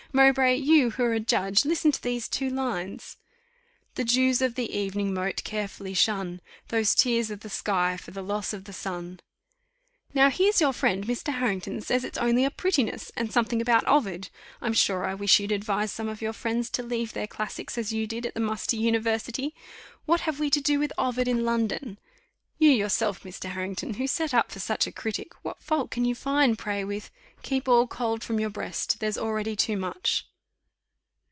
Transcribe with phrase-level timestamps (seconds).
[0.13, 3.15] Mowbray, you, who are a judge, listen to these two lines:
[3.95, 8.21] 'The dews of the evening moat carefully shun, Those tears of the sky for the
[8.21, 9.21] loss of the sun.'
[10.13, 11.35] Now, here's your friend, Mr.
[11.35, 14.27] Harrington, says it's only a prettiness, and something about Ovid.
[14.61, 17.93] I'm sure I wish you'd advise some of your friends to leave their classics, as
[17.93, 19.55] you did, at the musty university.
[20.05, 21.97] What have we to do with Ovid in London?
[22.59, 23.49] You, yourself, Mr.
[23.49, 27.09] Harrington, who set up for such a critic, what fault can you find, pray, with
[27.41, 30.27] 'Keep all cold from your breast, there's already too much?